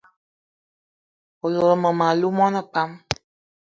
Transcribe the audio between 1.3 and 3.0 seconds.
O lot mmem- alou mona pam?